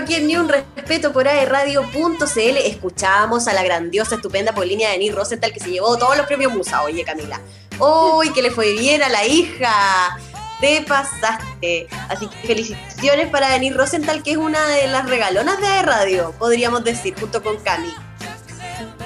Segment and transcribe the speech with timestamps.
[0.00, 5.52] aquí en Ni Un Respeto por aerradio.cl escuchábamos a la grandiosa, estupenda Polinia Denis Rosenthal
[5.52, 6.82] que se llevó todos los premios Musa.
[6.82, 7.40] Oye, Camila.
[7.78, 10.18] ¡Uy, que le fue bien a la hija!
[10.60, 11.86] Te pasaste.
[12.08, 16.82] Así que felicitaciones para Denis Rosenthal, que es una de las regalonas de radio, podríamos
[16.82, 17.92] decir, junto con Cami.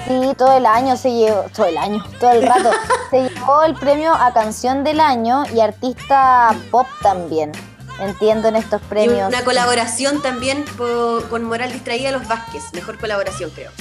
[0.07, 2.71] Sí, todo el año se llevó, todo el año, todo el rato,
[3.09, 7.51] se llevó el premio a canción del año y artista pop también.
[7.99, 9.31] Entiendo en estos premios.
[9.31, 10.65] Y una colaboración también
[11.29, 12.63] con Moral Distraída Los Vázquez.
[12.73, 13.71] Mejor colaboración, creo.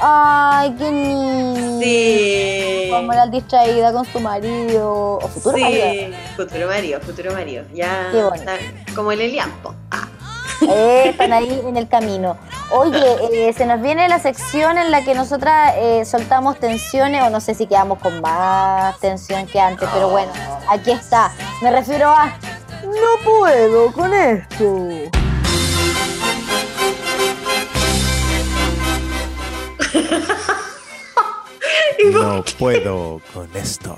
[0.00, 1.80] Ay, qué niño.
[1.80, 2.88] Sí.
[2.90, 5.18] Con Moral Distraída con su marido.
[5.22, 5.62] O futuro sí.
[5.62, 6.16] marido.
[6.36, 7.64] Futuro marido, futuro marido.
[7.72, 8.08] Ya.
[8.10, 8.56] Qué está
[8.94, 9.74] como el Eliampo.
[9.90, 10.08] Ah.
[10.68, 12.36] Eh, están ahí en el camino.
[12.70, 17.30] Oye, eh, se nos viene la sección en la que nosotras eh, soltamos tensiones, o
[17.30, 20.32] no sé si quedamos con más tensión que antes, pero bueno,
[20.68, 21.32] aquí está.
[21.62, 22.32] Me refiero a
[23.00, 24.88] No puedo con esto.
[32.12, 33.96] No puedo con esto.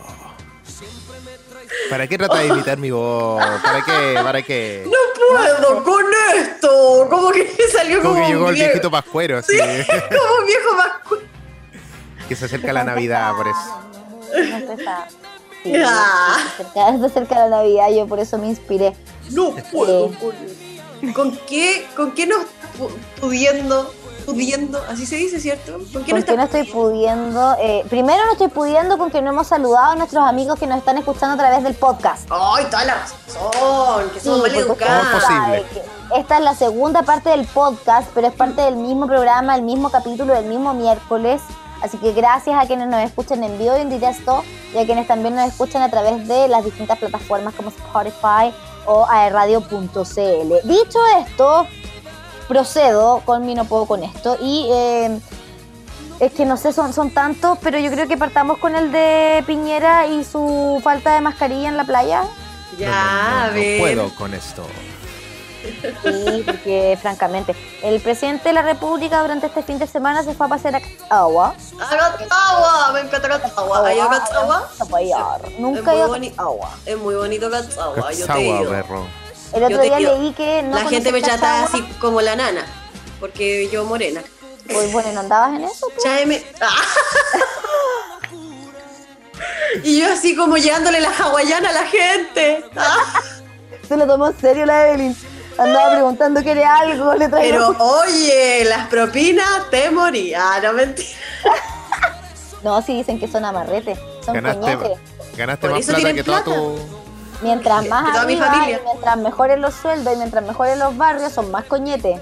[1.91, 3.43] ¿Para qué trata de imitar mi voz?
[3.63, 4.15] ¿Para qué?
[4.23, 4.85] ¿Para qué?
[4.87, 6.05] No puedo con
[6.37, 7.07] esto.
[7.11, 9.57] Como que salió como, Como que llegó un el viejo, viejito pascuero, así.
[9.59, 10.91] como un viejo más
[12.29, 13.81] Que se acerca la Navidad, por eso.
[14.85, 15.24] No.
[15.65, 16.37] Sí, Ah.
[16.57, 18.95] se acerca- se acerca la Navidad, yo por eso me inspiré.
[19.31, 20.15] No puedo Sí.
[20.17, 21.15] con esto.
[21.15, 22.37] ¿Con qué, con qué no
[22.79, 23.93] pu- pudiendo,
[24.25, 25.73] pudiendo, así se dice, ¿cierto?
[25.93, 27.57] ¿Con qué no ¿Por qué no está estoy pudiendo?
[27.59, 30.79] Eh, primero no estoy pudiendo con que no hemos saludado a nuestros amigos que nos
[30.79, 32.27] están escuchando a través del podcast.
[32.31, 35.25] Ay, toda la razón, que somos mal ¿Cómo es educados.
[36.17, 39.91] Esta es la segunda parte del podcast, pero es parte del mismo programa, el mismo
[39.91, 41.41] capítulo del mismo miércoles.
[41.85, 44.43] Así que gracias a quienes nos escuchan en vivo y en directo
[44.75, 48.55] y a quienes también nos escuchan a través de las distintas plataformas como Spotify
[48.87, 50.55] o aerradio.cl.
[50.65, 51.67] Dicho esto,
[52.49, 55.21] procedo con mi no puedo con esto y eh,
[56.21, 59.45] es que no sé, son, son tantos, pero yo creo que partamos con el de
[59.47, 62.25] Piñera y su falta de mascarilla en la playa.
[62.79, 63.81] Ya, No, no, no, a no ver.
[63.81, 64.65] puedo con esto.
[66.03, 70.47] Sí, porque francamente, el presidente de la República durante este fin de semana se fue
[70.47, 71.55] a pasear a agua.
[72.31, 73.87] Agua, me encanta Cachagua.
[73.87, 74.69] ¿Hay Cachagua?
[75.59, 76.71] Nunca Es he ido a Cachagua.
[76.87, 78.71] Es muy bonito Cachagua, yo te digo.
[78.71, 79.07] perro.
[79.53, 82.65] El otro día leí que no la gente me trata así como la nana,
[83.21, 84.23] porque yo morena.
[84.67, 85.87] Pues bueno, ¿no andabas en eso?
[86.03, 86.45] Cháeme.
[86.61, 86.71] Ah.
[89.83, 92.65] Y yo así como llevándole la hawaiana a la gente.
[92.77, 93.21] Ah.
[93.89, 95.17] Se lo tomó en serio la Evelyn.
[95.59, 97.75] Andaba preguntando que era algo, le traigo.
[97.75, 100.35] Pero oye, las propinas te morí.
[100.35, 101.09] Ah, no mentira.
[102.63, 104.99] No, sí dicen que son amarretes, son Ganaste, coñetes.
[105.37, 106.79] ganaste Por más plata que toda tu.
[107.43, 108.81] Mientras más Que toda mi arriba familia.
[108.81, 112.19] y mientras mejores los sueldos y mientras mejores los barrios, son más coñetes.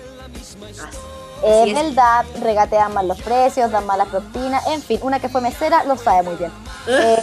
[1.44, 1.74] Es es.
[1.74, 5.96] verdad, regatean mal los precios, dan malas propinas, en fin, una que fue mesera lo
[5.96, 6.50] sabe muy bien.
[6.88, 7.22] Eh,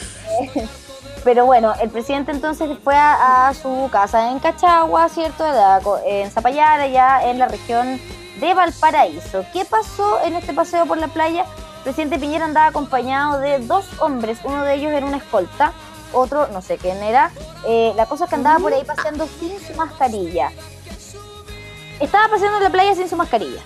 [1.24, 5.46] pero bueno, el presidente entonces fue a, a su casa en Cachagua, ¿cierto?
[6.06, 8.00] En Zapallar, allá en la región
[8.40, 9.44] de Valparaíso.
[9.54, 11.46] ¿Qué pasó en este paseo por la playa?
[11.78, 15.74] El presidente Piñera andaba acompañado de dos hombres, uno de ellos era una escolta,
[16.14, 17.32] otro no sé quién era.
[17.66, 20.52] Eh, la cosa es que andaba por ahí paseando sin su mascarilla.
[22.00, 23.62] Estaba paseando en la playa sin su mascarilla.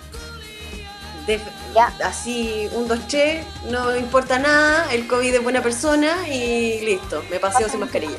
[1.28, 1.42] De-
[1.74, 1.92] Ya.
[2.04, 7.40] así, un dos che, no importa nada, el COVID es buena persona y listo, me
[7.40, 8.18] paseo sin mascarilla.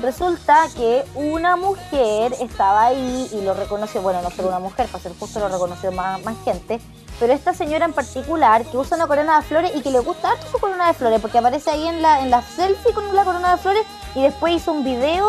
[0.00, 5.02] Resulta que una mujer estaba ahí y lo reconoció, bueno, no solo una mujer, para
[5.02, 6.80] ser justo lo reconoció más, más gente,
[7.18, 10.30] pero esta señora en particular que usa una corona de flores y que le gusta
[10.30, 13.24] harto su corona de flores, porque aparece ahí en la, en la selfie con la
[13.24, 13.82] corona de flores
[14.14, 15.28] y después hizo un video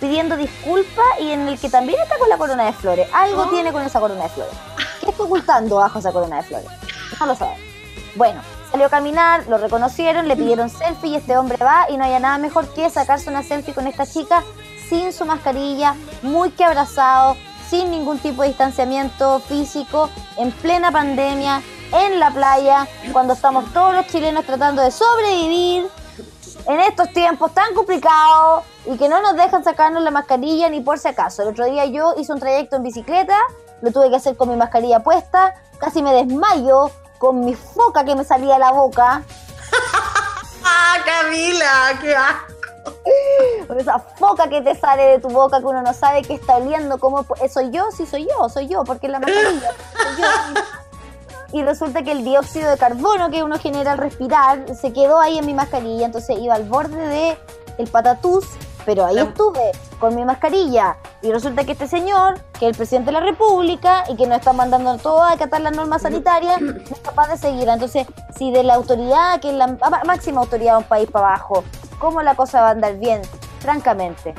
[0.00, 3.08] pidiendo disculpas y en el que también está con la corona de flores.
[3.12, 3.50] Algo Oh.
[3.50, 4.54] tiene con esa corona de flores.
[5.06, 6.66] ¿Qué está ocultando bajo esa corona de flores?
[7.20, 7.36] No lo.
[8.16, 8.40] Bueno,
[8.72, 12.18] salió a caminar, lo reconocieron, le pidieron selfie y este hombre va y no había
[12.18, 14.42] nada mejor que sacarse una selfie con esta chica
[14.88, 17.36] sin su mascarilla, muy que abrazado,
[17.70, 23.94] sin ningún tipo de distanciamiento físico, en plena pandemia, en la playa, cuando estamos todos
[23.94, 25.86] los chilenos tratando de sobrevivir
[26.66, 30.98] en estos tiempos tan complicados y que no nos dejan sacarnos la mascarilla ni por
[30.98, 31.42] si acaso.
[31.42, 33.38] El otro día yo hice un trayecto en bicicleta,
[33.82, 38.14] lo tuve que hacer con mi mascarilla puesta, casi me desmayo con mi foca que
[38.14, 39.22] me salía de la boca,
[40.64, 41.98] ¡Ah, Camila!
[42.00, 42.56] ¡Qué asco!
[43.66, 46.56] con esa foca que te sale de tu boca que uno no sabe qué está
[46.56, 50.60] oliendo, cómo eh, soy yo, sí soy yo, soy yo, porque la mascarilla soy yo.
[51.52, 55.38] Y resulta que el dióxido de carbono que uno genera al respirar se quedó ahí
[55.38, 57.38] en mi mascarilla, entonces iba al borde de
[57.78, 58.46] el patatús
[58.86, 63.06] Pero ahí estuve con mi mascarilla y resulta que este señor, que es el presidente
[63.06, 66.70] de la República y que nos está mandando todo a acatar las normas sanitarias, no
[66.70, 67.74] es capaz de seguirla.
[67.74, 68.06] Entonces,
[68.38, 71.64] si de la autoridad, que es la ma- máxima autoridad de un país para abajo,
[71.98, 73.20] ¿cómo la cosa va a andar bien?
[73.58, 74.34] Francamente.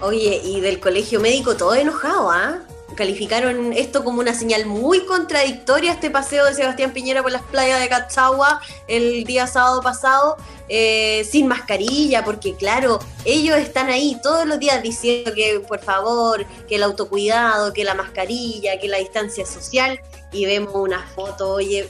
[0.00, 2.58] Oye, y del colegio médico todo enojado, ¿ah?
[2.96, 7.80] Calificaron esto como una señal muy contradictoria, este paseo de Sebastián Piñera por las playas
[7.80, 10.36] de Cachagua el día sábado pasado,
[10.68, 16.46] eh, sin mascarilla, porque claro, ellos están ahí todos los días diciendo que por favor,
[16.68, 20.00] que el autocuidado, que la mascarilla, que la distancia social,
[20.32, 21.88] y vemos una foto, oye,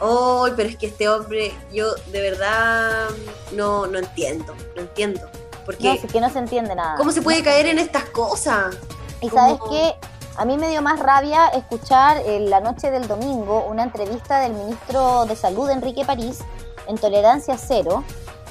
[0.00, 3.08] oh, pero es que este hombre, yo de verdad
[3.52, 5.20] no, no entiendo, no entiendo.
[5.64, 6.96] Porque, No, sí que no se entiende nada.
[6.96, 8.76] ¿Cómo se puede caer en estas cosas?
[9.20, 9.96] Y sabes ¿Cómo?
[10.36, 14.54] A mí me dio más rabia escuchar en la noche del domingo una entrevista del
[14.54, 16.40] ministro de Salud, Enrique París,
[16.88, 18.02] en Tolerancia Cero,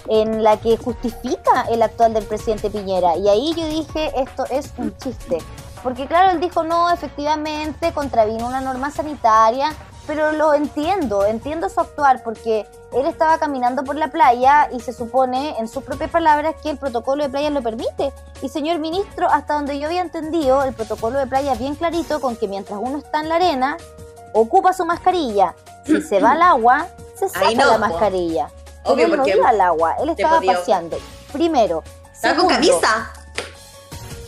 [0.07, 3.18] en la que justifica el actual del presidente Piñera.
[3.18, 5.39] Y ahí yo dije, esto es un chiste.
[5.81, 9.74] Porque claro, él dijo, no, efectivamente, contravino una norma sanitaria,
[10.07, 12.65] pero lo entiendo, entiendo su actuar, porque
[12.95, 16.78] él estaba caminando por la playa y se supone, en sus propias palabras, que el
[16.78, 18.13] protocolo de playa lo permite.
[18.42, 22.19] Y señor ministro, hasta donde yo había entendido, el protocolo de playa es bien clarito
[22.22, 23.78] con que mientras uno está en la arena,
[24.34, 25.56] ocupa su mascarilla.
[25.86, 28.50] Si se va al agua, se saca no, la mascarilla.
[28.86, 30.98] Obvio, él no porque iba al agua, él estaba podía- paseando.
[31.31, 31.84] Primero.
[32.13, 33.12] estaba con camisa.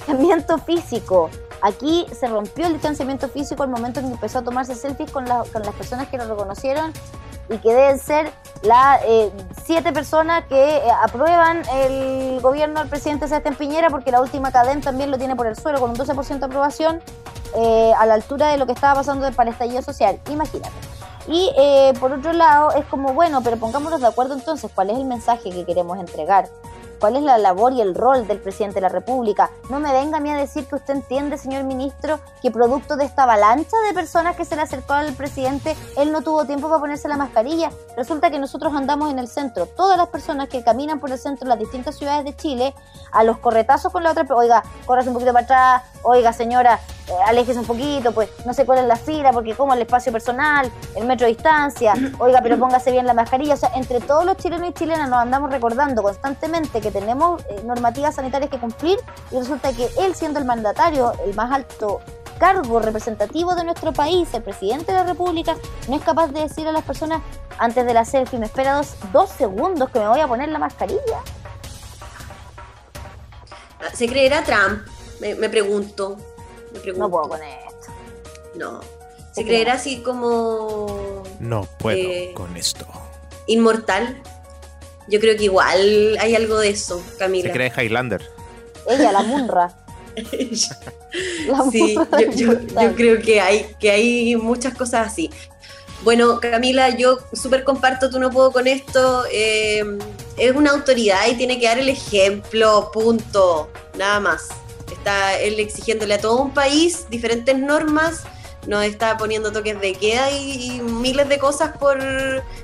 [0.06, 1.30] distanciamiento físico.
[1.62, 5.26] Aquí se rompió el distanciamiento físico al momento en que empezó a tomarse selfies con,
[5.26, 6.94] la- con las personas que lo reconocieron
[7.50, 8.32] y que deben ser
[8.64, 9.32] las eh,
[9.64, 14.82] siete personas que eh, aprueban el gobierno del presidente Sebastián Piñera, porque la última cadena
[14.82, 17.02] también lo tiene por el suelo con un 12% de aprobación
[17.56, 20.20] eh, a la altura de lo que estaba pasando para el social.
[20.30, 20.74] Imagínate.
[21.28, 24.98] Y eh, por otro lado, es como, bueno, pero pongámonos de acuerdo entonces, ¿cuál es
[24.98, 26.50] el mensaje que queremos entregar?
[27.00, 29.52] ¿Cuál es la labor y el rol del presidente de la República?
[29.70, 33.06] No me venga a mí a decir que usted entiende, señor ministro, que producto de
[33.06, 36.80] esta avalancha de personas que se le acercó al presidente, él no tuvo tiempo para
[36.80, 37.72] ponerse la mascarilla.
[37.98, 39.66] Resulta que nosotros andamos en el centro.
[39.66, 42.74] Todas las personas que caminan por el centro de las distintas ciudades de Chile,
[43.12, 47.14] a los corretazos con la otra, oiga, corras un poquito para atrás, oiga, señora, eh,
[47.28, 51.06] aléjese un poquito, pues no se cuelen la fila, porque como el espacio personal, el
[51.06, 53.54] metro de distancia, oiga, pero póngase bien la mascarilla.
[53.54, 57.62] O sea, entre todos los chilenos y chilenas nos andamos recordando constantemente que tenemos eh,
[57.64, 58.98] normativas sanitarias que cumplir
[59.32, 62.02] y resulta que él, siendo el mandatario, el más alto
[62.40, 65.56] cargo representativo de nuestro país, el presidente de la República,
[65.88, 67.22] no es capaz de decir a las personas
[67.58, 70.60] antes de la selfie, me espera dos, dos segundos que me voy a poner la
[70.60, 71.22] mascarilla.
[73.94, 74.82] ¿Se creerá Trump?
[75.22, 76.18] Me, me pregunto.
[76.76, 77.06] Me pregunto.
[77.08, 77.92] No puedo con esto.
[78.56, 78.80] No.
[78.80, 82.86] ¿Qué ¿Se creerá así como No puedo Eh, con esto.
[83.48, 84.22] inmortal?
[85.08, 87.48] Yo creo que igual hay algo de eso, Camila.
[87.50, 88.22] Se cree Highlander.
[88.88, 89.76] Ella, la munra.
[91.48, 91.96] La sí,
[92.36, 95.30] yo creo que hay, que hay muchas cosas así.
[96.04, 99.24] Bueno, Camila, yo súper comparto, tú no puedo con esto.
[99.32, 99.84] eh,
[100.38, 103.70] es una autoridad y tiene que dar el ejemplo, punto.
[103.98, 104.48] Nada más.
[105.06, 108.24] Está él exigiéndole a todo un país diferentes normas,
[108.66, 112.00] nos está poniendo toques de queda y, miles de cosas por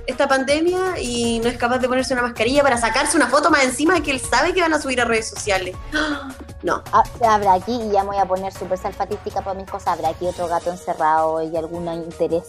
[0.08, 3.64] esta pandemia y no es capaz de ponerse una mascarilla para sacarse una foto más
[3.64, 5.76] encima que él sabe que van a subir a redes sociales.
[6.64, 9.88] No, Ah, Habrá aquí, y ya me voy a poner súper salfatística para mis cosas,
[9.88, 12.44] habrá aquí otro gato encerrado y algún interés,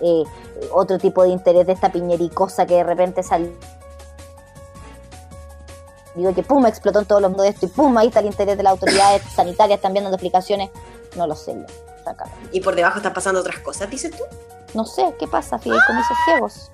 [0.00, 0.24] eh,
[0.72, 3.52] otro tipo de interés de esta piñericosa que de repente salió.
[6.14, 8.26] Digo que pum, explotó en todos los mundos de esto y pum, ahí está el
[8.26, 10.70] interés de las autoridades sanitarias también dando explicaciones.
[11.16, 11.56] No lo sé,
[12.04, 12.32] sacaron.
[12.52, 14.24] y por debajo están pasando otras cosas, dices tú.
[14.74, 16.70] No sé, ¿qué pasa, fideicomisos ciegos?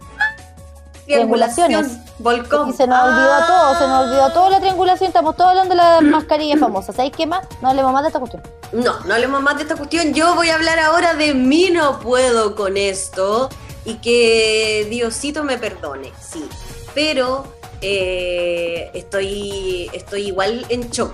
[1.04, 2.18] Triangulación, Triangulaciones.
[2.18, 2.68] volcón.
[2.68, 5.76] Y se nos olvidó todo, se nos olvidó toda la triangulación, estamos todos hablando de
[5.80, 6.92] la mascarilla famosa.
[6.92, 7.46] ¿Sabéis qué más?
[7.62, 8.42] No hablemos más de esta cuestión.
[8.72, 10.12] No, no hablemos más de esta cuestión.
[10.12, 13.48] Yo voy a hablar ahora de mí no puedo con esto
[13.86, 16.46] y que Diosito me perdone, sí.
[16.94, 17.44] Pero
[17.80, 21.12] eh, estoy, estoy igual en shock.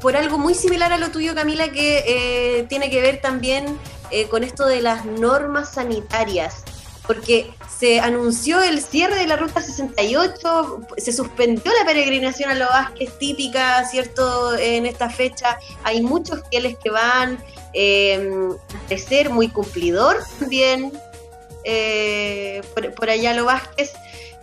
[0.00, 3.78] Por algo muy similar a lo tuyo, Camila, que eh, tiene que ver también
[4.10, 6.64] eh, con esto de las normas sanitarias.
[7.06, 12.68] Porque se anunció el cierre de la Ruta 68, se suspendió la peregrinación a los
[12.68, 14.56] Vázquez típica, ¿cierto?
[14.56, 17.38] En esta fecha hay muchos fieles que van
[17.74, 20.92] de ser muy cumplidor también
[22.74, 23.92] por, por allá a los Vázquez.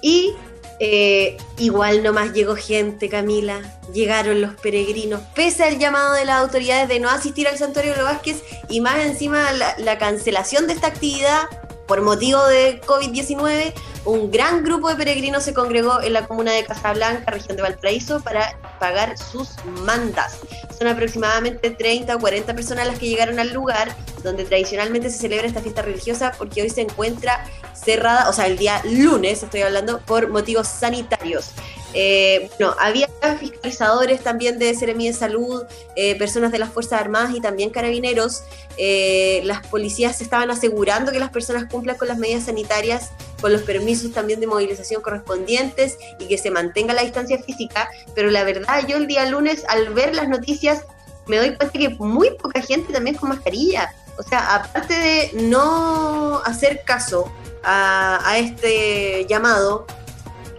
[0.03, 0.35] Y
[0.83, 3.61] eh, igual nomás llegó gente, Camila.
[3.93, 7.97] Llegaron los peregrinos, pese al llamado de las autoridades de no asistir al santuario de
[7.97, 11.43] los Vázquez y más encima la, la cancelación de esta actividad
[11.87, 13.73] por motivo de COVID-19,
[14.05, 18.21] un gran grupo de peregrinos se congregó en la comuna de Casablanca, región de Valparaíso,
[18.21, 19.49] para pagar sus
[19.83, 20.39] mandas.
[20.77, 25.47] Son aproximadamente 30 o 40 personas las que llegaron al lugar donde tradicionalmente se celebra
[25.47, 27.43] esta fiesta religiosa porque hoy se encuentra
[27.73, 31.51] cerrada, o sea, el día lunes estoy hablando, por motivos sanitarios.
[31.93, 35.63] Eh, había fiscalizadores también de Seremi de Salud,
[35.95, 38.43] eh, personas de las Fuerzas Armadas y también carabineros.
[38.77, 43.11] Eh, las policías estaban asegurando que las personas cumplan con las medidas sanitarias,
[43.41, 47.89] con los permisos también de movilización correspondientes y que se mantenga la distancia física.
[48.15, 50.83] Pero la verdad, yo el día lunes, al ver las noticias,
[51.27, 53.93] me doy cuenta que muy poca gente también con mascarilla.
[54.17, 57.31] O sea, aparte de no hacer caso
[57.63, 59.85] a este llamado,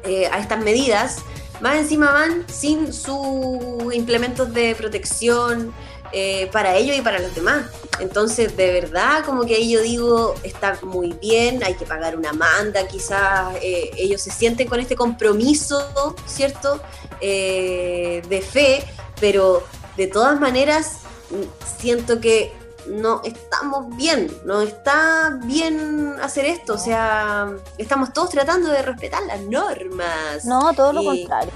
[0.05, 1.19] eh, a estas medidas,
[1.61, 5.73] más encima van sin sus implementos de protección
[6.13, 7.67] eh, para ellos y para los demás.
[8.01, 12.33] Entonces, de verdad, como que ahí yo digo, está muy bien, hay que pagar una
[12.33, 16.81] manda, quizás eh, ellos se sienten con este compromiso, ¿cierto?
[17.21, 18.85] de fe,
[19.21, 19.63] pero
[19.97, 21.03] de todas maneras,
[21.79, 22.53] siento que
[22.87, 29.23] no estamos bien, no está bien hacer esto, o sea, estamos todos tratando de respetar
[29.25, 30.45] las normas.
[30.45, 31.53] No, todo lo contrario.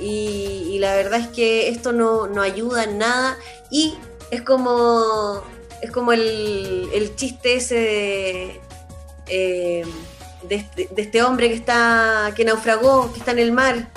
[0.00, 3.38] Y, la verdad es que esto no, ayuda en nada.
[3.70, 3.94] Y
[4.30, 5.42] es como,
[5.80, 8.60] es como el, chiste ese de,
[9.28, 9.84] eh,
[10.48, 13.88] este, de, este, hombre que está que naufragó, que está en el mar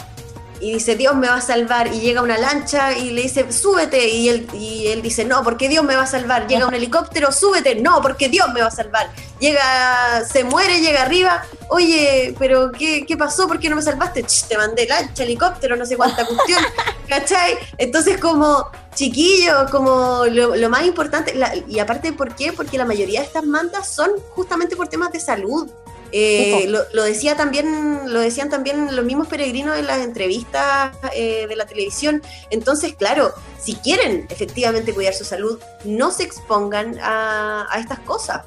[0.60, 4.08] y dice, Dios me va a salvar, y llega una lancha y le dice, súbete,
[4.10, 7.32] y él, y él dice, no, porque Dios me va a salvar, llega un helicóptero,
[7.32, 9.10] súbete, no, porque Dios me va a salvar,
[9.40, 13.48] llega, se muere, llega arriba, oye, pero ¿qué, qué pasó?
[13.48, 14.26] ¿Por qué no me salvaste?
[14.48, 16.62] te mandé lancha, helicóptero, no sé cuánta cuestión,
[17.08, 17.58] ¿cachai?
[17.78, 21.34] Entonces como, chiquillo, como lo, más importante,
[21.68, 22.52] y aparte, ¿por qué?
[22.54, 25.70] Porque la mayoría de estas mandas son justamente por temas de salud,
[26.12, 31.56] eh, lo, decía también, lo decían también los mismos peregrinos en las entrevistas eh, de
[31.56, 32.22] la televisión.
[32.50, 38.44] Entonces, claro, si quieren efectivamente cuidar su salud, no se expongan a, estas cosas.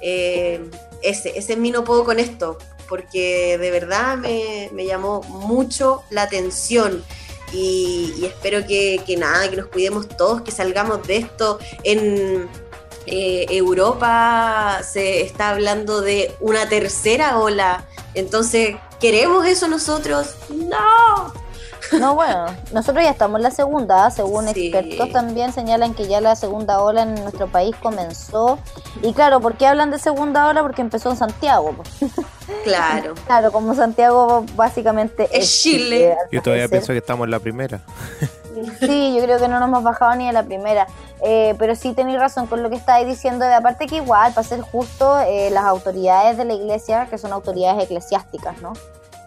[0.00, 0.68] Eh,
[1.02, 2.58] ese, ese es mi no puedo con esto,
[2.88, 7.04] porque de verdad me, llamó mucho la atención.
[7.52, 12.48] Y, espero que, que nada, que nos cuidemos todos, que salgamos de esto en
[13.06, 17.84] eh, Europa se está hablando de una tercera ola.
[18.14, 20.34] Entonces, ¿queremos eso nosotros?
[20.50, 21.32] No.
[21.92, 26.34] No, bueno, nosotros ya estamos en la segunda, según expertos también señalan que ya la
[26.34, 28.58] segunda ola en nuestro país comenzó.
[29.02, 30.62] Y claro, ¿por qué hablan de segunda ola?
[30.62, 31.76] Porque empezó en Santiago.
[32.64, 33.14] Claro.
[33.26, 36.16] claro, como Santiago básicamente es, Chile.
[36.30, 37.80] Yo todavía pienso que estamos en la primera.
[38.80, 40.86] Sí, yo creo que no nos hemos bajado ni a la primera.
[41.22, 43.44] Eh, pero sí tenéis razón con lo que estáis diciendo.
[43.44, 47.32] De aparte que igual, para ser justo, eh, las autoridades de la iglesia, que son
[47.32, 48.74] autoridades eclesiásticas, ¿no?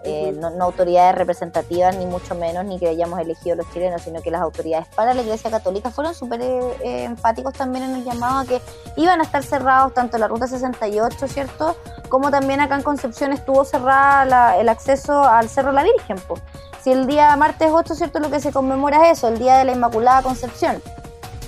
[0.04, 4.32] Eh, no, autoridades representativas, ni mucho menos, ni que hayamos elegido los chilenos, sino que
[4.32, 6.42] las autoridades para la Iglesia Católica fueron súper
[6.82, 8.62] enfáticos también en el llamado a que
[8.96, 11.76] iban a estar cerrados tanto la Ruta 68, ¿cierto?
[12.08, 16.18] Como también acá en Concepción estuvo cerrada el acceso al Cerro La Virgen.
[16.30, 16.42] Pues.
[16.82, 18.20] Si el día martes 8, ¿cierto?
[18.20, 20.82] Lo que se conmemora es eso, el Día de la Inmaculada Concepción,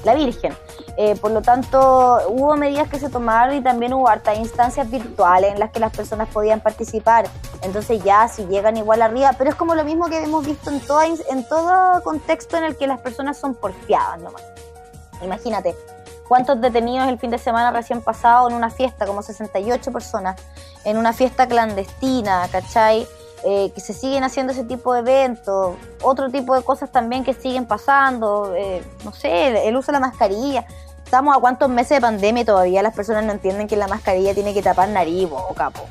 [0.03, 0.55] la Virgen.
[0.97, 5.53] Eh, por lo tanto, hubo medidas que se tomaron y también hubo hartas instancias virtuales
[5.53, 7.27] en las que las personas podían participar.
[7.61, 10.79] Entonces ya si llegan igual arriba, pero es como lo mismo que hemos visto en,
[10.81, 14.43] toda, en todo contexto en el que las personas son porfiadas nomás.
[15.23, 15.75] Imagínate,
[16.27, 20.41] cuántos detenidos el fin de semana recién pasado en una fiesta, como 68 personas,
[20.83, 23.07] en una fiesta clandestina, ¿cachai?
[23.43, 27.33] Eh, que se siguen haciendo ese tipo de eventos, otro tipo de cosas también que
[27.33, 30.65] siguen pasando, eh, no sé, el, uso de la mascarilla.
[31.03, 34.35] Estamos a cuántos meses de pandemia y todavía las personas no entienden que la mascarilla
[34.35, 35.81] tiene que tapar nariz, o capo.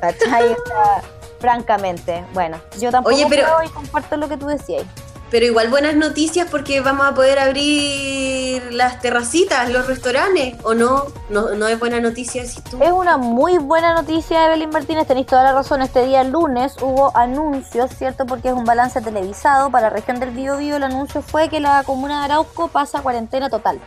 [0.00, 0.54] ¿Cachai?
[1.44, 3.62] francamente, bueno, yo tampoco Oye, pero...
[3.62, 4.84] y comparto lo que tú decías.
[5.30, 11.06] Pero igual buenas noticias porque vamos a poder abrir las terracitas, los restaurantes, ¿o no?
[11.28, 12.82] ¿No, es buena noticia si tú?
[12.82, 15.82] Es una muy buena noticia, Evelyn Martínez, tenéis toda la razón.
[15.82, 18.26] Este día lunes hubo anuncios, ¿cierto?
[18.26, 20.76] Porque es un balance televisado para la región del Biobío.
[20.76, 23.80] El anuncio fue que la comuna de Arauco pasa a cuarentena total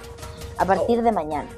[0.57, 1.49] a partir de mañana.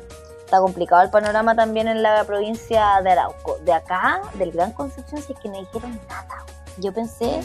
[0.43, 3.57] Está complicado el panorama también en la provincia de Arauco.
[3.63, 6.43] De acá, del Gran Concepción, si es que no dijeron nada.
[6.77, 7.41] Yo pensé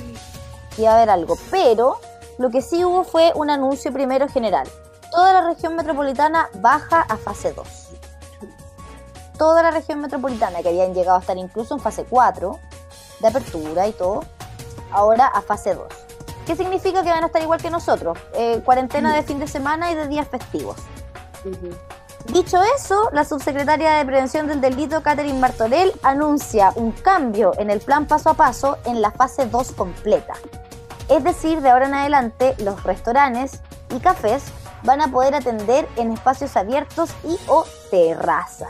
[0.74, 2.00] que iba a haber algo, pero
[2.38, 4.68] lo que sí hubo fue un anuncio primero general.
[5.10, 7.68] Toda la región metropolitana baja a fase 2.
[9.38, 12.58] Toda la región metropolitana, que habían llegado a estar incluso en fase 4,
[13.20, 14.24] de apertura y todo,
[14.90, 15.86] ahora a fase 2.
[16.46, 18.18] ¿Qué significa que van a estar igual que nosotros?
[18.34, 20.76] Eh, cuarentena de fin de semana y de días festivos.
[22.32, 27.80] Dicho eso, la subsecretaria de Prevención del Delito, Catherine Martorell, anuncia un cambio en el
[27.80, 30.34] plan paso a paso en la fase 2 completa.
[31.08, 33.60] Es decir, de ahora en adelante, los restaurantes
[33.94, 34.44] y cafés
[34.82, 38.68] van a poder atender en espacios abiertos y o terraza.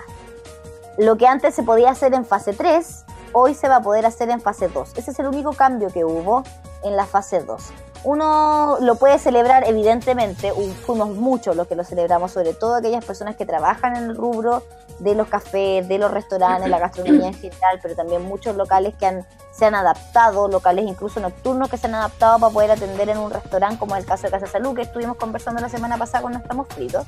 [0.99, 4.31] Lo que antes se podía hacer en fase 3, hoy se va a poder hacer
[4.31, 4.93] en fase 2.
[4.97, 6.45] Ese es el único cambio que hubo
[6.83, 7.73] en la fase 2
[8.05, 10.53] uno lo puede celebrar, evidentemente,
[10.87, 14.62] fuimos muchos los que lo celebramos, sobre todo aquellas personas que trabajan en el rubro
[14.99, 19.07] de los cafés, de los restaurantes, la gastronomía en general, pero también muchos locales que
[19.07, 23.19] han, se han adaptado, locales incluso nocturnos que se han adaptado para poder atender en
[23.19, 26.39] un restaurante, como el caso de Casa Salud, que estuvimos conversando la semana pasada cuando
[26.39, 27.05] estamos fritos.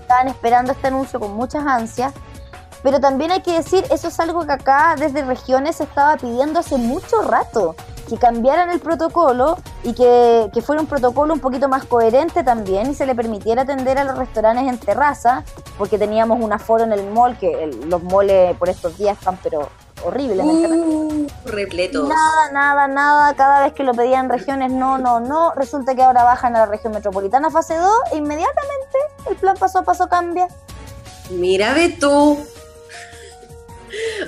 [0.00, 2.12] Estaban esperando este anuncio con muchas ansias.
[2.82, 6.58] Pero también hay que decir, eso es algo que acá desde regiones se estaba pidiendo
[6.58, 7.76] hace mucho rato
[8.08, 12.94] que cambiaran el protocolo y que, fuera un protocolo un poquito más coherente también y
[12.94, 15.44] se le permitiera atender a los restaurantes en terraza,
[15.78, 19.68] porque teníamos un aforo en el mall, que los moles por estos días están pero
[20.04, 20.44] horribles.
[20.44, 22.08] Uh, repletos.
[22.08, 26.24] Nada, nada, nada, cada vez que lo pedían regiones, no, no, no, resulta que ahora
[26.24, 30.48] bajan a la región metropolitana fase 2 e inmediatamente el plan paso a paso cambia.
[31.30, 32.38] Mira, ve tú,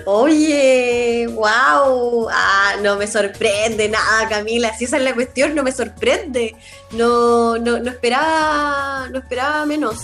[0.04, 4.76] Oye, wow, ah, no me sorprende nada, Camila.
[4.76, 6.56] Si esa es la cuestión, no me sorprende.
[6.92, 10.02] No, no, no esperaba, no esperaba menos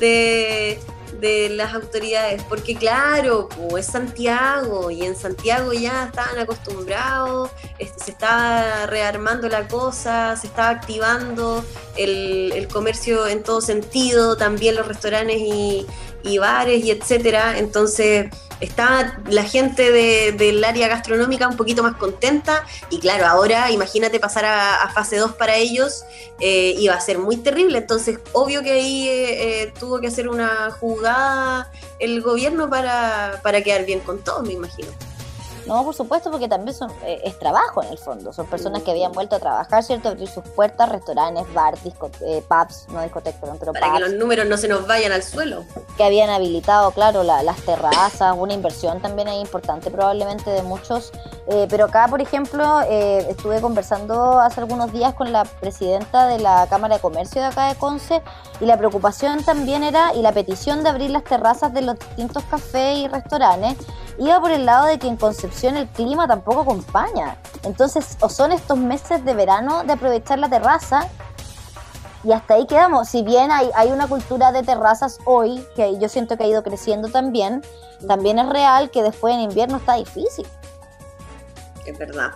[0.00, 0.78] de,
[1.20, 8.10] de las autoridades, porque claro, es Santiago y en Santiago ya estaban acostumbrados, este, se
[8.10, 11.64] estaba rearmando la cosa, se estaba activando
[11.96, 15.86] el, el comercio en todo sentido, también los restaurantes y,
[16.24, 17.58] y bares y etcétera.
[17.58, 18.26] Entonces
[18.62, 19.90] estaba la gente
[20.32, 25.32] del área gastronómica un poquito más contenta y claro, ahora imagínate pasar a, fase 2
[25.32, 26.04] para ellos,
[26.40, 27.78] eh, iba a ser muy terrible.
[27.78, 33.62] Entonces, obvio que ahí eh, eh, tuvo que hacer una jugada el gobierno para, para
[33.62, 34.88] quedar bien con todos, me imagino.
[35.66, 38.32] No, por supuesto, porque también son, eh, es trabajo en el fondo.
[38.32, 40.08] Son personas que habían vuelto a trabajar, ¿cierto?
[40.08, 44.56] Abrir sus puertas, restaurantes, bar, eh, pubs, no discotecas, pero Para que los números no
[44.56, 45.64] se nos vayan al suelo.
[45.96, 51.12] Que habían habilitado, claro, las terrazas, una inversión también ahí importante probablemente de muchos.
[51.46, 56.66] Eh, pero acá, por ejemplo, estuve conversando hace algunos días con la presidenta de la
[56.68, 58.22] Cámara de Comercio de acá de Conce
[58.60, 62.44] y la preocupación también era, y la petición de abrir las terrazas de los distintos
[62.44, 63.76] cafés y restaurantes,
[64.18, 67.36] iba por el lado de que en Concepción el clima tampoco acompaña.
[67.64, 71.08] Entonces, o son estos meses de verano de aprovechar la terraza,
[72.24, 73.08] y hasta ahí quedamos.
[73.08, 76.62] Si bien hay, hay una cultura de terrazas hoy, que yo siento que ha ido
[76.62, 77.62] creciendo también,
[78.06, 80.46] también es real que después en invierno está difícil.
[81.84, 82.32] Es verdad.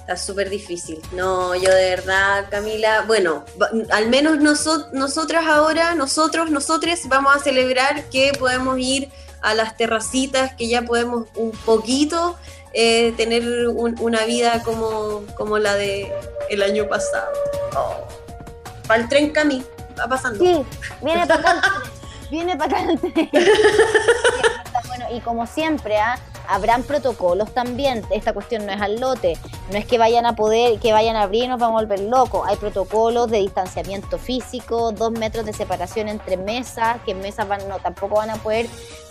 [0.00, 1.00] Está súper difícil.
[1.12, 3.44] No, yo de verdad, Camila, bueno,
[3.90, 9.10] al menos nosotras ahora, nosotros, nosotros vamos a celebrar que podemos ir
[9.46, 12.36] a las terracitas, que ya podemos un poquito
[12.72, 16.12] eh, tener una vida como, como la de
[16.50, 17.30] el año pasado.
[17.76, 18.08] Oh.
[18.88, 19.64] Para el tren Cami,
[19.98, 20.44] va pasando.
[20.44, 20.64] Sí,
[21.00, 21.82] viene para acá.
[22.28, 23.30] viene para acá el tren.
[24.88, 26.18] bueno, y como siempre, ¿ah?
[26.48, 28.02] Habrán protocolos también.
[28.10, 29.38] Esta cuestión no es al lote,
[29.70, 32.00] no es que vayan a poder, que vayan a abrir y nos vamos a volver
[32.00, 32.46] locos.
[32.46, 37.78] Hay protocolos de distanciamiento físico, dos metros de separación entre mesas, que mesas van, no,
[37.78, 38.66] tampoco van a poder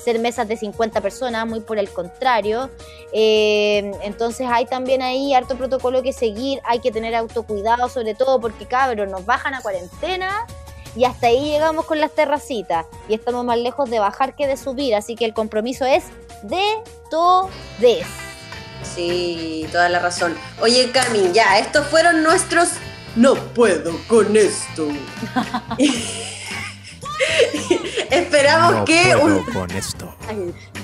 [0.05, 2.69] ser mesas de 50 personas, muy por el contrario.
[3.11, 8.39] Eh, entonces hay también ahí harto protocolo que seguir, hay que tener autocuidado sobre todo
[8.39, 10.45] porque cabros nos bajan a cuarentena
[10.95, 14.57] y hasta ahí llegamos con las terracitas y estamos más lejos de bajar que de
[14.57, 16.05] subir, así que el compromiso es
[16.43, 16.63] de
[17.09, 18.05] todes.
[18.83, 20.35] Sí, toda la razón.
[20.61, 22.69] Oye, Cami, ya, estos fueron nuestros...
[23.15, 24.89] No puedo con esto.
[28.11, 29.15] esperamos que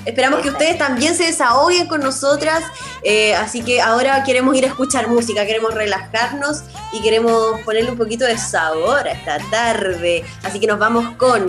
[0.04, 2.62] esperamos que ustedes también se desahoguen con nosotras
[3.02, 6.62] eh, así que ahora queremos ir a escuchar música queremos relajarnos
[6.92, 10.24] y queremos ponerle un poquito de sabor a esta tarde.
[10.42, 11.46] Así que nos vamos con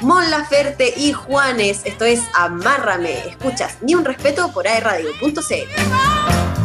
[0.00, 1.80] Mon Laferte y Juanes.
[1.84, 3.28] Esto es Amárrame.
[3.28, 6.61] Escuchas ni un respeto por aerradio.cl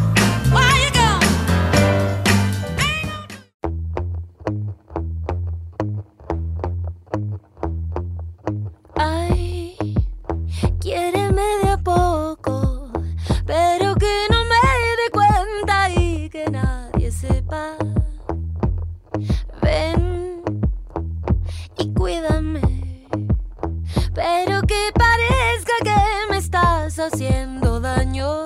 [24.13, 28.46] Pero que parezca que me estás haciendo daño.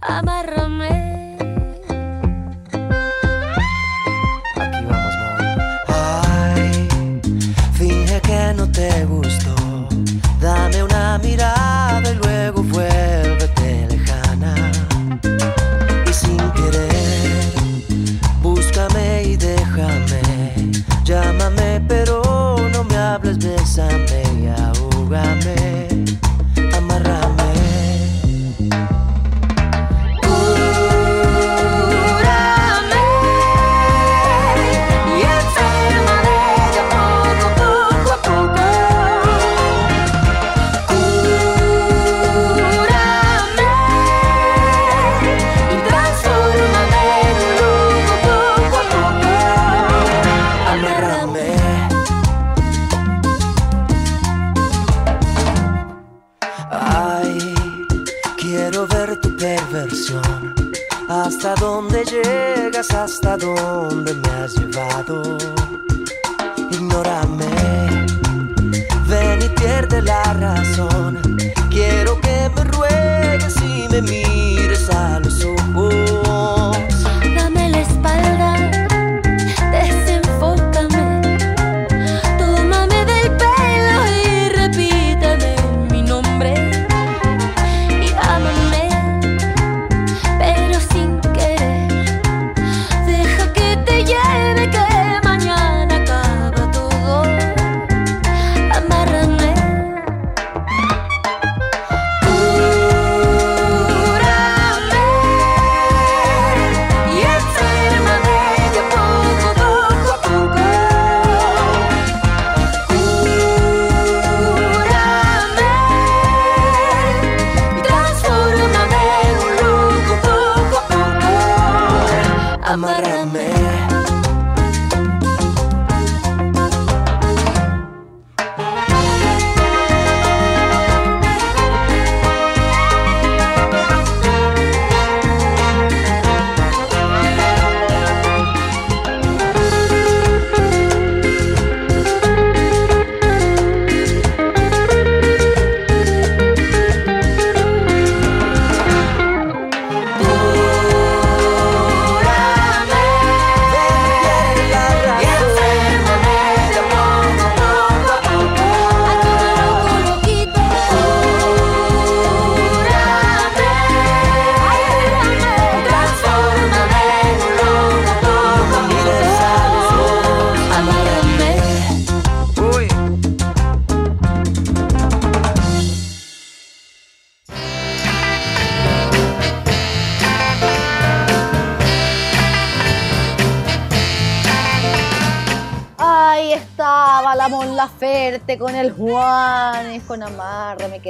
[0.00, 1.23] Amárrame.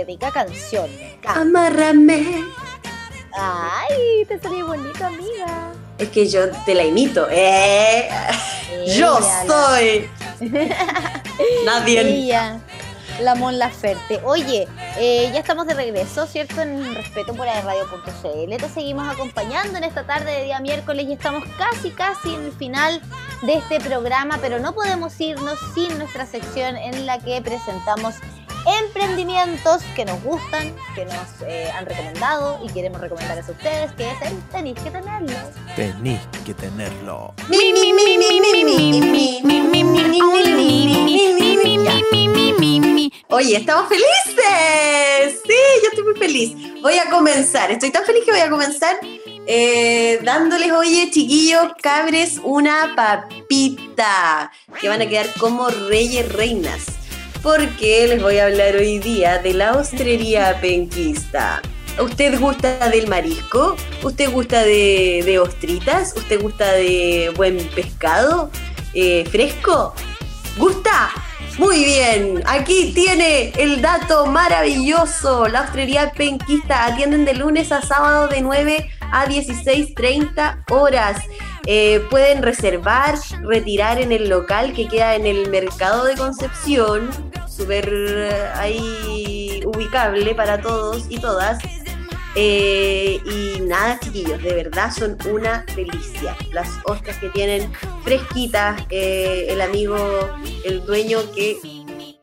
[0.06, 0.46] Me encanta.
[1.40, 2.42] Amárrame.
[3.36, 5.72] Ay, te salió bonito, amiga.
[5.98, 7.26] Es que yo te la imito.
[7.30, 8.08] ¿eh?
[8.96, 10.08] Yo la- soy.
[11.64, 12.00] Nadie.
[12.00, 12.60] Ella,
[13.20, 14.20] la Mon Laferte.
[14.24, 16.60] Oye, eh, ya estamos de regreso, ¿cierto?
[16.62, 18.56] En Respeto por Radio.cl.
[18.56, 22.52] Te seguimos acompañando en esta tarde de día miércoles y estamos casi, casi en el
[22.52, 23.00] final
[23.42, 28.14] de este programa, pero no podemos irnos sin nuestra sección en la que presentamos
[28.66, 34.10] emprendimientos que nos gustan, que nos eh, han recomendado y queremos recomendarles a ustedes, que
[34.10, 35.36] es el tenéis que tenerlo.
[35.76, 37.34] Tenéis que tenerlo.
[43.28, 45.40] Oye, estamos felices.
[45.44, 46.82] Sí, yo estoy muy feliz.
[46.82, 47.70] Voy a comenzar.
[47.70, 48.96] Estoy tan feliz que voy a comenzar
[49.46, 54.50] eh, dándoles, oye, chiquillos, cabres, una papita.
[54.80, 56.93] Que van a quedar como reyes, reinas.
[57.44, 61.60] Porque les voy a hablar hoy día de la ostrería penquista.
[62.02, 63.76] ¿Usted gusta del marisco?
[64.02, 66.14] ¿Usted gusta de, de ostritas?
[66.16, 68.50] ¿Usted gusta de buen pescado
[68.94, 69.94] eh, fresco?
[70.56, 71.10] ¿Gusta?
[71.58, 75.46] Muy bien, aquí tiene el dato maravilloso.
[75.46, 81.22] La ostrería penquista atienden de lunes a sábado de 9 a 16.30 horas.
[81.66, 87.08] Eh, pueden reservar, retirar en el local que queda en el mercado de Concepción,
[87.48, 91.58] súper eh, ahí ubicable para todos y todas.
[92.34, 96.36] Eh, y nada, chiquillos, de verdad son una delicia.
[96.52, 97.72] Las ostras que tienen
[98.02, 99.96] fresquitas, el amigo,
[100.64, 101.56] el dueño que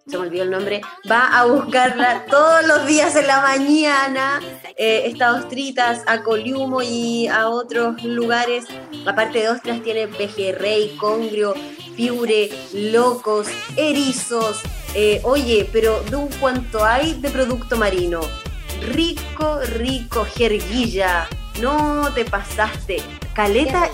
[0.06, 4.41] se me olvidó el nombre, va a buscarla todos los días en la mañana.
[4.83, 8.65] Eh, estas ostritas a Coliumo y a otros lugares.
[9.05, 11.53] Aparte de ostras, tiene pejerrey, congrio,
[11.95, 13.45] fiure, locos,
[13.77, 14.59] erizos.
[14.95, 18.21] Eh, oye, pero de un cuanto hay de producto marino.
[18.81, 21.29] Rico, rico, jerguilla.
[21.61, 23.03] No te pasaste.
[23.35, 23.87] Caleta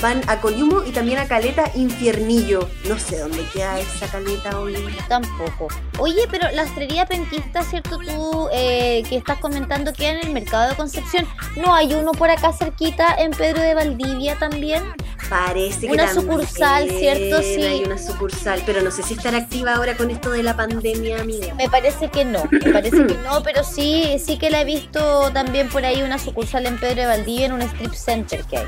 [0.00, 2.68] van a Coliumo y también a Caleta Infiernillo.
[2.88, 4.76] No sé dónde queda esa caleta hoy.
[5.08, 5.68] Tampoco.
[5.98, 7.98] Oye, pero la ostrería penquista, ¿cierto?
[7.98, 12.30] Tú eh, que estás comentando que en el mercado de Concepción no hay uno por
[12.30, 14.82] acá cerquita en Pedro de Valdivia también.
[15.28, 17.40] Parece que Una sucursal, ¿cierto?
[17.42, 17.62] Sí.
[17.62, 21.20] Hay una sucursal, pero no sé si estará activa ahora con esto de la pandemia,
[21.20, 21.54] amiga.
[21.54, 25.30] Me parece que no, me parece que no, pero sí, sí que la he visto
[25.32, 28.66] también por ahí una sucursal en Pedro de Valdivia en un strip center que hay.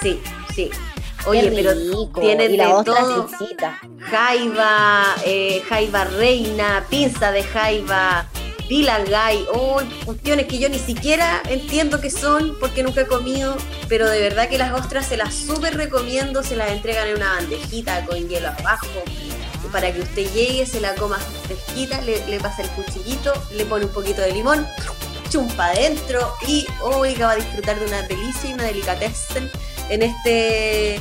[0.00, 0.20] Sí,
[0.54, 0.70] sí.
[1.26, 3.28] Oye, pero rico, tiene y de todo.
[3.98, 8.26] Jaiba, eh, jaiba reina, pinza de jaiba,
[8.68, 13.56] Vilagay, oh, cuestiones que yo ni siquiera entiendo qué son porque nunca he comido,
[13.88, 17.34] pero de verdad que las ostras se las súper recomiendo, se las entregan en una
[17.34, 18.86] bandejita con hielo abajo,
[19.72, 23.86] para que usted llegue, se la coma fresquita, le, le pasa el cuchillito, le pone
[23.86, 24.66] un poquito de limón,
[25.30, 28.06] chumpa adentro y oiga, va a disfrutar de una
[28.54, 29.50] una delicatessen
[29.88, 31.00] en este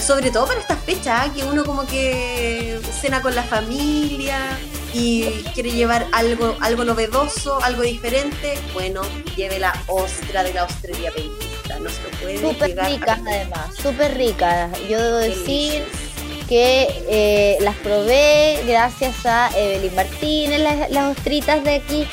[0.00, 1.32] sobre todo para estas fechas, ¿ah?
[1.34, 4.58] que uno como que cena con la familia
[4.94, 9.02] y quiere llevar algo, algo novedoso, algo diferente, bueno,
[9.36, 13.18] lleve la ostra de la ostrería penquista, no se lo puede Súper llegar a ricas
[13.18, 13.34] perder.
[13.34, 14.70] además, súper ricas.
[14.88, 16.46] Yo debo decir Delicious.
[16.48, 22.06] que eh, las probé gracias a Evelyn Martínez, las, las ostritas de aquí.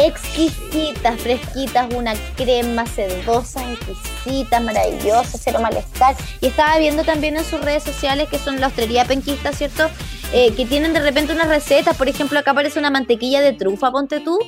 [0.00, 6.14] Exquisitas, fresquitas, una crema sedosa, exquisita, maravillosa, cero malestar.
[6.40, 9.88] Y estaba viendo también en sus redes sociales que son la ostrería penquista, ¿cierto?
[10.32, 13.90] Eh, que tienen de repente unas recetas, por ejemplo, acá aparece una mantequilla de trufa,
[13.90, 14.38] ponte tú,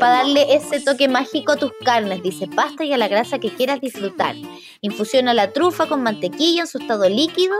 [0.00, 2.22] para darle ese toque mágico a tus carnes.
[2.22, 4.34] Dice pasta y a la grasa que quieras disfrutar.
[4.80, 7.54] Infusiona la trufa con mantequilla en su estado líquido,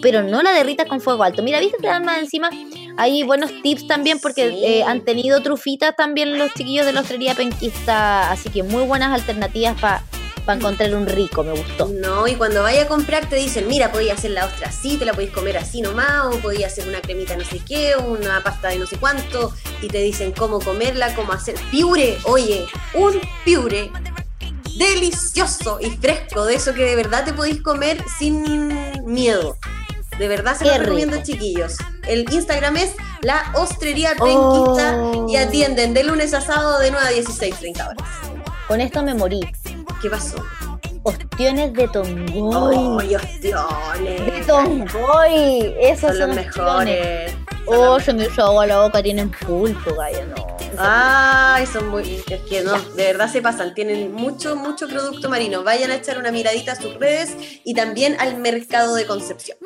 [0.00, 1.42] pero no la derritas con fuego alto.
[1.42, 2.48] Mira, viste, te dan más encima.
[2.96, 4.64] Hay buenos tips también porque Sí.
[4.64, 8.30] eh, han tenido trufitas también los chiquillos de la hostrería penquista.
[8.30, 10.02] Así que muy buenas alternativas para
[10.52, 11.86] encontrar un rico, me gustó.
[11.86, 15.04] No, y cuando vaya a comprar te dicen, mira, podías hacer la ostra así, te
[15.04, 18.68] la podéis comer así nomás, o podías hacer una cremita no sé qué, una pasta
[18.70, 23.92] de no sé cuánto, y te dicen cómo comerla, cómo hacer piure, oye, un piure
[24.76, 28.72] delicioso y fresco, de eso que de verdad te podéis comer sin
[29.04, 29.56] miedo.
[30.20, 31.26] De verdad se Qué lo recomiendo, rico.
[31.26, 31.76] chiquillos.
[32.06, 35.26] El Instagram es la ostrería penquista Oh.
[35.30, 38.08] y atienden de lunes a sábado de 9 a 16, 30 horas.
[38.68, 39.40] Con esto me morí.
[40.02, 40.36] ¿Qué pasó?
[41.04, 42.76] Ostiones de Tongoy.
[43.00, 44.26] ¡Ay, ostiones!
[44.26, 45.74] De Tongoy.
[45.80, 46.46] Esos Son los son ostiones.
[46.46, 47.30] mejores.
[47.32, 50.56] Son Oh, los se me agua la boca, tienen pulpo, gallo, no.
[50.76, 52.22] Ay, son muy.
[52.28, 53.74] Es que no, de verdad se pasan.
[53.74, 55.62] Tienen mucho, mucho producto marino.
[55.62, 59.56] Vayan a echar una miradita a sus redes y también al mercado de Concepción.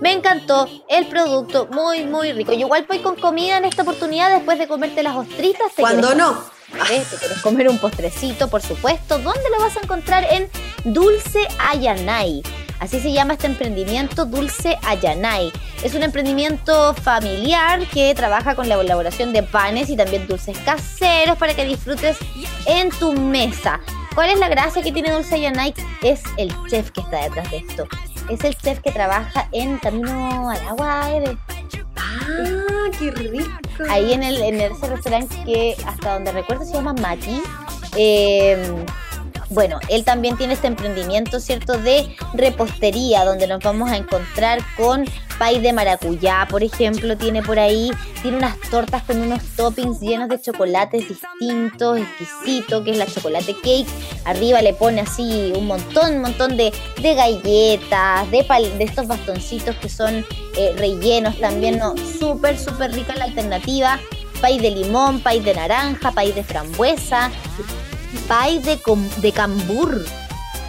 [0.00, 2.52] Me encantó el producto, muy, muy rico.
[2.52, 5.72] Yo igual voy con comida en esta oportunidad después de comerte las ostritas.
[5.74, 6.56] ¿te Cuando no.
[6.72, 9.18] ¿Te quieres comer un postrecito, por supuesto?
[9.18, 10.26] ¿Dónde lo vas a encontrar?
[10.30, 10.50] En
[10.84, 12.42] Dulce Ayanay.
[12.78, 15.50] Así se llama este emprendimiento, Dulce Ayanay.
[15.82, 21.38] Es un emprendimiento familiar que trabaja con la elaboración de panes y también dulces caseros
[21.38, 22.18] para que disfrutes
[22.66, 23.80] en tu mesa.
[24.14, 25.72] ¿Cuál es la gracia que tiene Dulce Ayanay?
[26.02, 27.88] Es el chef que está detrás de esto.
[28.28, 31.36] Es el chef que trabaja en Camino al Agua, Eve.
[31.96, 33.50] Ah, qué rico.
[33.88, 37.40] Ahí en, el, en ese restaurante que hasta donde recuerdo se llama Mati.
[37.96, 38.84] Eh,
[39.50, 41.78] bueno, él también tiene este emprendimiento, ¿cierto?
[41.78, 45.04] De repostería, donde nos vamos a encontrar con
[45.38, 47.90] pay de maracuyá, por ejemplo, tiene por ahí,
[48.22, 53.54] tiene unas tortas con unos toppings llenos de chocolates distintos, exquisito, que es la chocolate
[53.54, 53.86] cake.
[54.24, 59.06] Arriba le pone así un montón, un montón de, de galletas, de, pal- de estos
[59.06, 60.24] bastoncitos que son
[60.56, 61.94] eh, rellenos también, ¿no?
[62.18, 63.98] Súper, súper rica la alternativa.
[64.40, 67.30] Pay de limón, pay de naranja, pay de frambuesa,
[68.28, 70.04] pay de, com- de cambur,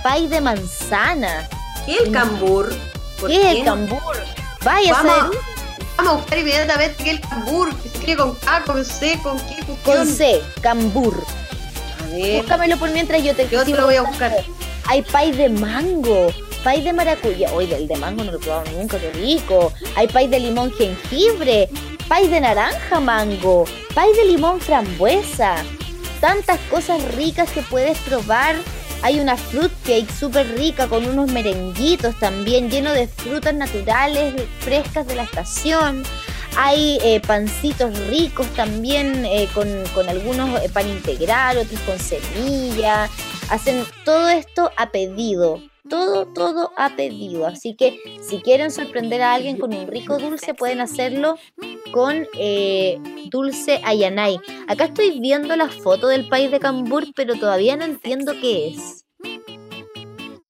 [0.04, 1.48] pay de manzana.
[1.86, 2.74] ¿Qué es el cambur?
[3.20, 4.00] ¿Por ¿Qué es el cambur?
[4.64, 5.30] Vaya, Vamos, a
[5.98, 7.76] vamos a buscar inmediatamente qué es el cambur.
[7.76, 9.76] Que se escribe con K, con C, con qué cuestión.
[9.84, 11.24] con C, cambur.
[12.04, 14.36] A ver, Búscamelo por mientras yo te yo te lo voy a buscar.
[14.86, 16.28] Hay pay de mango,
[16.64, 17.52] pay de maracuyá.
[17.54, 19.74] Oye, el de mango no lo he probado nunca, qué rico.
[19.96, 21.70] Hay pay de limón jengibre,
[22.08, 25.56] pay de naranja mango, pay de limón frambuesa.
[26.22, 28.56] Tantas cosas ricas que puedes probar.
[29.02, 35.08] Hay una fruit cake súper rica con unos merenguitos también, lleno de frutas naturales, frescas
[35.08, 36.04] de la estación.
[36.56, 43.10] Hay eh, pancitos ricos también eh, con, con algunos eh, pan integral, otros con semilla.
[43.50, 45.62] Hacen todo esto a pedido.
[45.90, 47.48] Todo, todo a pedido.
[47.48, 51.38] Así que si quieren sorprender a alguien con un rico dulce, pueden hacerlo
[51.92, 52.98] con eh,
[53.30, 54.40] dulce Ayanay.
[54.68, 59.06] Acá estoy viendo la foto del país de Cambur, pero todavía no entiendo qué es.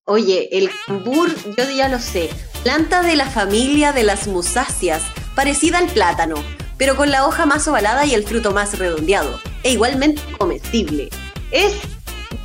[0.10, 2.30] Oye, el cambur, yo ya lo sé.
[2.64, 5.04] Planta de la familia de las musáceas,
[5.36, 6.36] parecida al plátano,
[6.78, 11.10] pero con la hoja más ovalada y el fruto más redondeado, e igualmente comestible.
[11.52, 11.74] Es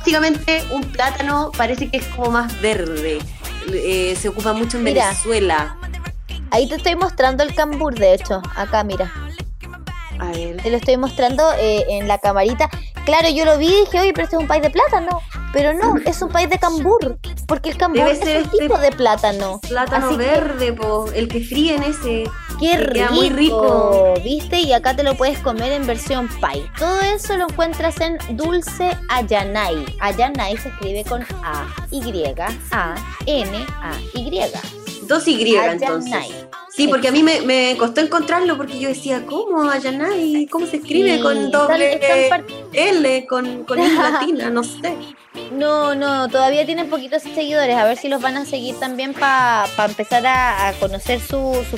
[0.03, 3.19] básicamente un plátano, parece que es como más verde.
[3.71, 5.05] Eh, se ocupa mucho en Mira.
[5.07, 5.77] Venezuela.
[6.51, 8.41] Ahí te estoy mostrando el cambur, de hecho.
[8.55, 9.11] Acá, mira.
[10.19, 10.57] A ver.
[10.61, 12.69] Te lo estoy mostrando eh, en la camarita.
[13.05, 15.21] Claro, yo lo vi y dije, oye, pero este es un país de plátano.
[15.53, 17.17] Pero no, es un país de cambur.
[17.47, 19.59] Porque el cambur Debe es un este tipo de plátano.
[19.67, 22.25] Plátano Así que- verde, po, el que fríen ese.
[22.63, 22.93] Qué rico.
[22.93, 24.13] queda muy rico.
[24.23, 24.59] ¿Viste?
[24.59, 26.69] Y acá te lo puedes comer en versión pie.
[26.77, 29.85] Todo eso lo encuentras en Dulce Ayanay.
[29.99, 32.01] Ayanay se escribe con A, Y,
[32.71, 32.95] A,
[33.25, 34.41] N, A, Y.
[35.07, 36.45] Dos Y entonces.
[36.75, 40.47] Sí, porque a mí me, me costó encontrarlo porque yo decía, ¿cómo Ayanay?
[40.47, 44.49] ¿Cómo se escribe Sí, con doble están L, con, con I latina?
[44.49, 44.95] No sé.
[45.51, 47.75] No, no, todavía tienen poquitos seguidores.
[47.75, 51.77] A ver si los van a seguir también para empezar a, a conocer su, su.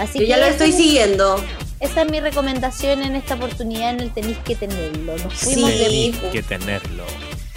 [0.00, 1.44] Así Yo ya que esa estoy es- siguiendo.
[1.78, 5.16] Esa es mi recomendación en esta oportunidad en el tenéis que tenerlo.
[5.18, 5.78] Nos fuimos Sí.
[5.78, 7.04] de, Tenéis que tenerlo.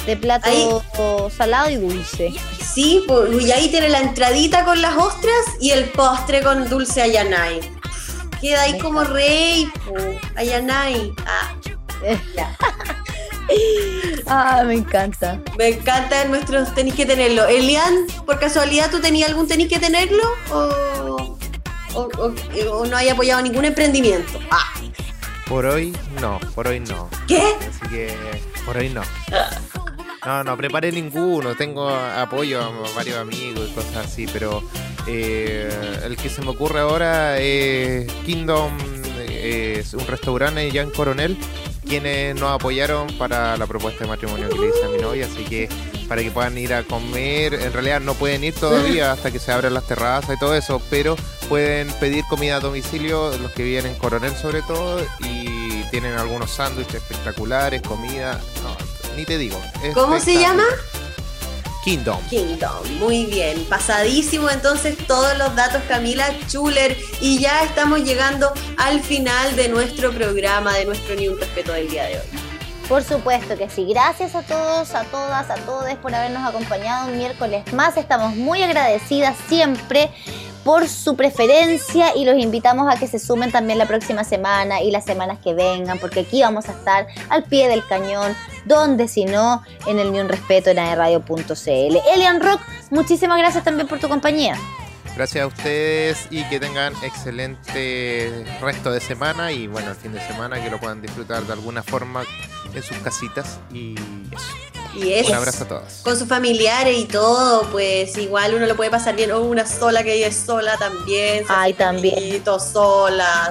[0.06, 2.34] de plato Ahí- salado y dulce.
[2.74, 7.02] Sí, pues, y ahí tiene la entradita con las ostras y el postre con dulce
[7.02, 7.60] Ayanay.
[8.42, 9.68] Queda ahí como rey,
[10.36, 11.12] Ayanay.
[11.26, 11.56] Ah,
[12.36, 12.58] ya.
[14.26, 15.40] Ah, me encanta.
[15.58, 17.46] Me encanta nuestros tenis que tenerlo.
[17.48, 17.94] Elian,
[18.26, 20.24] por casualidad, ¿tú tenías algún tenis que tenerlo?
[20.52, 21.38] ¿O,
[21.96, 24.40] o, o- o no hay apoyado ningún emprendimiento?
[24.52, 24.74] Ah,
[25.48, 27.10] Por hoy no, por hoy no.
[27.28, 27.42] ¿qué?
[27.60, 28.16] Así que
[28.66, 29.02] por hoy no.
[30.26, 31.54] No, no preparé ninguno.
[31.56, 34.64] Tengo apoyo a varios amigos y cosas así, pero
[35.06, 35.70] eh,
[36.06, 38.72] el que se me ocurre ahora es Kingdom,
[39.20, 41.38] eh, es un restaurante allá en Coronel,
[41.84, 45.44] quienes nos apoyaron para la propuesta de matrimonio que le hice a mi novia, así
[45.44, 45.70] que
[46.08, 49.52] para que puedan ir a comer, en realidad no pueden ir todavía hasta que se
[49.52, 51.16] abran las terrazas y todo eso, pero
[51.50, 56.52] pueden pedir comida a domicilio, los que viven en Coronel sobre todo, y tienen algunos
[56.52, 58.76] sándwiches espectaculares, comida, no,
[59.16, 59.60] ni te digo.
[59.94, 60.66] ¿Cómo se llama?
[61.84, 62.18] Kingdom.
[62.30, 69.02] Kingdom, muy bien, pasadísimo entonces todos los datos Camila Chuler y ya estamos llegando al
[69.02, 72.26] final de nuestro programa, de nuestro Ni un Respeto del día de hoy.
[72.88, 73.86] Por supuesto que sí.
[73.90, 77.98] Gracias a todos, a todas, a todos por habernos acompañado un miércoles más.
[77.98, 80.10] Estamos muy agradecidas siempre
[80.64, 84.92] por su preferencia y los invitamos a que se sumen también la próxima semana y
[84.92, 89.26] las semanas que vengan, porque aquí vamos a estar al pie del cañón, donde si
[89.26, 91.98] no, en el Ni un Respeto en aerradio.cl.
[92.14, 94.58] Elian Rock, muchísimas gracias también por tu compañía.
[95.16, 100.22] Gracias a ustedes y que tengan excelente resto de semana y bueno, el fin de
[100.22, 102.24] semana que lo puedan disfrutar de alguna forma
[102.74, 103.96] en sus casitas y
[104.32, 104.73] eso.
[104.96, 105.84] Y es Un abrazo a todos.
[106.04, 110.04] con sus familiares y todo, pues igual uno lo puede pasar bien, o una sola
[110.04, 112.44] que ella es sola también, Ay, también.
[112.60, 113.50] solas,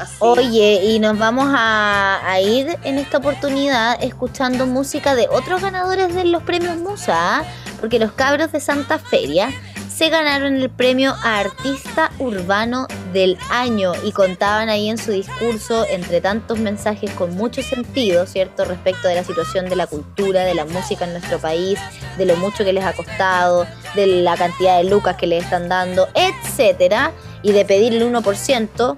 [0.00, 0.14] así.
[0.20, 6.14] Oye, y nos vamos a, a ir en esta oportunidad escuchando música de otros ganadores
[6.14, 7.44] de los premios Musa, ¿ah?
[7.80, 9.50] porque los cabros de Santa Feria
[9.98, 15.84] se ganaron el premio a Artista Urbano del Año y contaban ahí en su discurso,
[15.90, 20.54] entre tantos mensajes con mucho sentido, ¿cierto?, respecto de la situación de la cultura, de
[20.54, 21.80] la música en nuestro país,
[22.16, 25.68] de lo mucho que les ha costado, de la cantidad de lucas que les están
[25.68, 27.10] dando, etcétera,
[27.42, 28.96] y de pedir el 1%,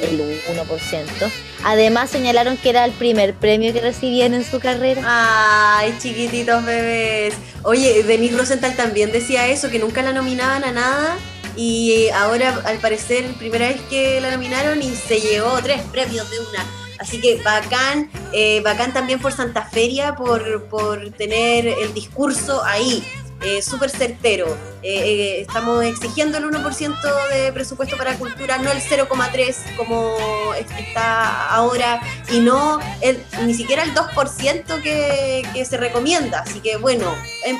[0.00, 1.45] el 1%.
[1.64, 5.02] Además señalaron que era el primer premio que recibían en su carrera.
[5.04, 7.34] Ay, chiquititos bebés.
[7.62, 11.16] Oye, Denise Rosenthal también decía eso, que nunca la nominaban a nada.
[11.56, 16.38] Y ahora, al parecer, primera vez que la nominaron y se llevó tres premios de
[16.40, 16.66] una.
[16.98, 23.02] Así que bacán, eh, bacán también por Santa Feria, por, por tener el discurso ahí,
[23.42, 24.46] eh, súper certero.
[24.82, 30.16] Eh, eh, estamos exigiendo el 1% de presupuesto para cultura, no el 0,3% como
[30.54, 36.40] es- está ahora, y no el- ni siquiera el 2% que, que se recomienda.
[36.40, 37.14] Así que bueno,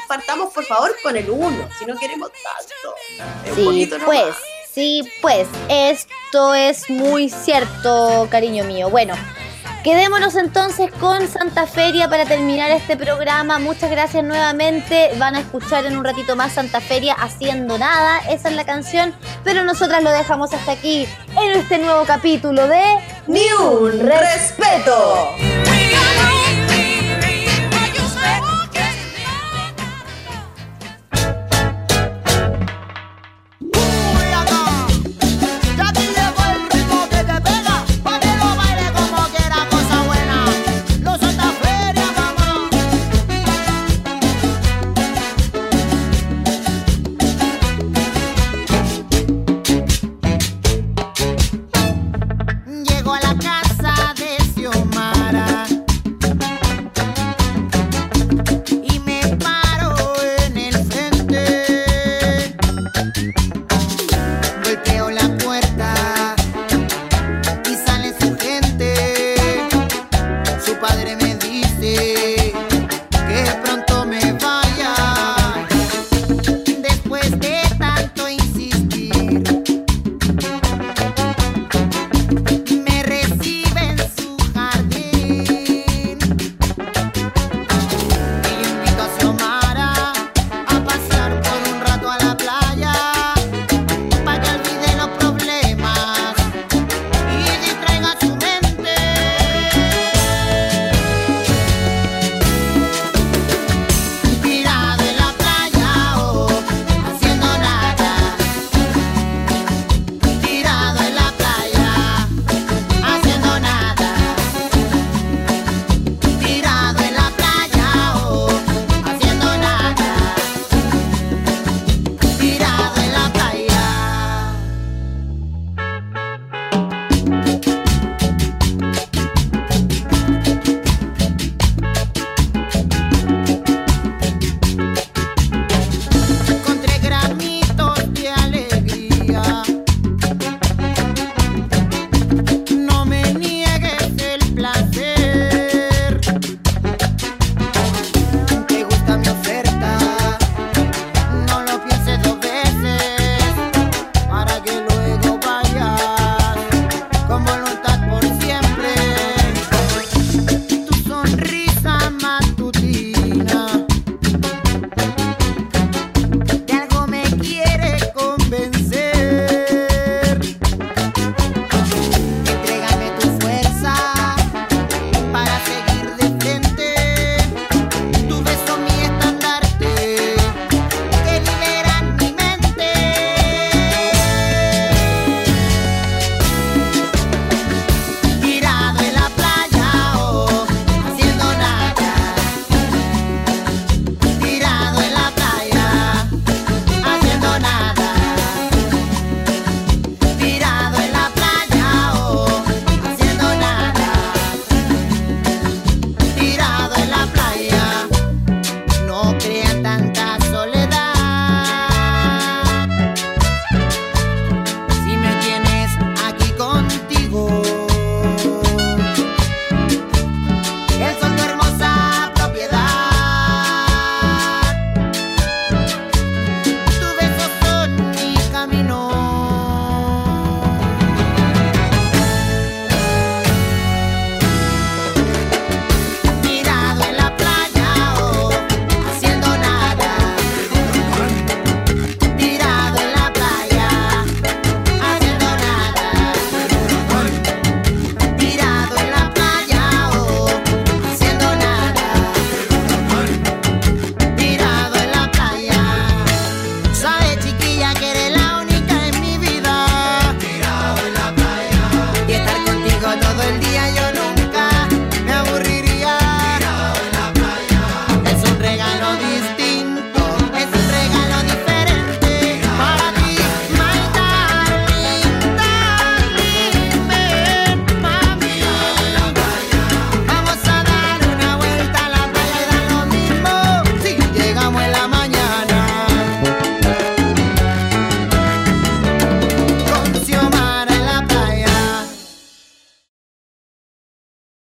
[0.08, 3.54] partamos por favor con el 1%, si no queremos tanto.
[3.60, 4.04] Un Sí, nomás.
[4.06, 4.34] pues,
[4.72, 8.88] sí, pues, esto es muy cierto, cariño mío.
[8.90, 9.14] Bueno,
[9.86, 13.60] quedémonos entonces con Santa Feria para terminar este programa.
[13.60, 15.12] Muchas gracias nuevamente.
[15.16, 18.18] Van a escuchar en un ratito más Santa Feria haciendo nada.
[18.28, 19.14] Esa es la canción.
[19.44, 21.06] Pero nosotras lo dejamos hasta aquí
[21.40, 22.82] en este nuevo capítulo de
[23.28, 25.30] Ni un respeto.